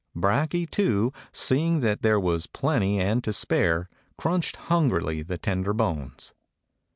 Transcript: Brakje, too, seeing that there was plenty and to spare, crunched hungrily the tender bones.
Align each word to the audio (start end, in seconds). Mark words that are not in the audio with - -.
Brakje, 0.15 0.67
too, 0.67 1.13
seeing 1.31 1.81
that 1.81 2.01
there 2.01 2.19
was 2.19 2.47
plenty 2.47 2.97
and 2.99 3.23
to 3.23 3.31
spare, 3.31 3.87
crunched 4.17 4.55
hungrily 4.55 5.21
the 5.21 5.37
tender 5.37 5.73
bones. 5.73 6.33